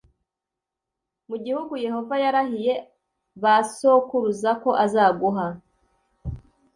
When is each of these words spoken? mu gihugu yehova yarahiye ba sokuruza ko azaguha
mu 1.29 1.37
gihugu 1.45 1.73
yehova 1.85 2.15
yarahiye 2.23 2.73
ba 3.41 3.55
sokuruza 3.77 4.51
ko 4.61 4.69
azaguha 4.85 5.47